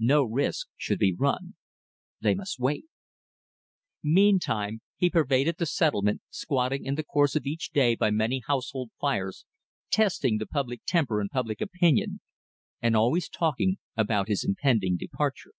[0.00, 1.54] No risk should be run.
[2.20, 2.86] They must wait.
[4.02, 8.90] Meantime he pervaded the settlement, squatting in the course of each day by many household
[9.00, 9.46] fires,
[9.92, 12.18] testing the public temper and public opinion
[12.82, 15.52] and always talking about his impending departure.